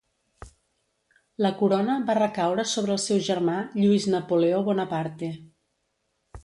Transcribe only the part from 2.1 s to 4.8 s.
recaure sobre el seu germà, Lluís Napoleó